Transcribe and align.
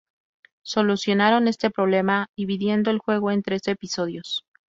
Solucionaron 0.63 1.47
este 1.47 1.69
problema 1.69 2.25
dividiendo 2.35 2.89
el 2.89 2.97
juego 2.97 3.29
en 3.29 3.43
tres 3.43 3.67
episodios. 3.67 4.43